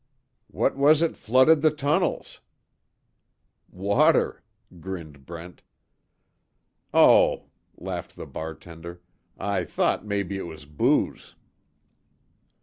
[0.47, 2.39] "What was it flooded the tunnels?"
[3.69, 4.41] "Water,"
[4.79, 5.61] grinned Brent.
[6.91, 8.99] "Oh," laughed the bartender,
[9.37, 11.35] "I thought maybe it was booze."